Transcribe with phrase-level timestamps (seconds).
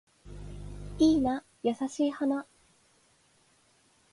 [0.97, 2.47] いいな優しい花